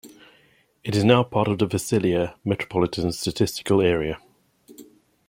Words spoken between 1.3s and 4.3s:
of the Visalia Metropolitan Statistical Area.